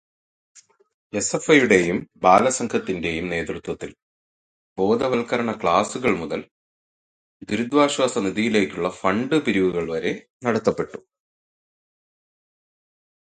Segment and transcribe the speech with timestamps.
[1.13, 3.91] എസ്.എഫ്.ഐയുടെയും ബാലസംഘത്തിന്റെയും നേതൃത്വത്തിൽ
[4.77, 6.41] ബോധവത്കരണ ക്ലാസ്സുകൾ മുതൽ
[7.41, 10.13] ദുരിതാശ്വാസനിധിയിലേക്കുള്ള ഫണ്ടു പിരിവുകൾ വരെ
[10.45, 10.99] നടത്തപ്പെട്ടു.